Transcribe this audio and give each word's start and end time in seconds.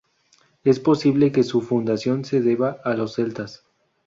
Es 0.63 0.79
posible 0.79 1.31
que 1.31 1.43
su 1.43 1.61
fundación 1.61 2.25
se 2.25 2.41
deba 2.41 2.81
a 2.83 2.95
los 2.95 3.13
celtas. 3.13 3.63